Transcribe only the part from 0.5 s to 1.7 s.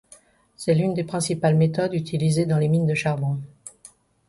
C'est l'une des principales